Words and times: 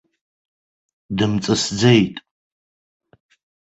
Дымҵысӡеит. 1.17 2.15